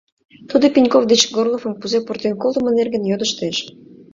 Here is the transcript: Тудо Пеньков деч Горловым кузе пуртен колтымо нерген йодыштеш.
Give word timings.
Тудо 0.49 0.65
Пеньков 0.73 1.03
деч 1.11 1.21
Горловым 1.35 1.73
кузе 1.77 1.99
пуртен 2.05 2.33
колтымо 2.41 2.69
нерген 2.77 3.03
йодыштеш. 3.07 3.57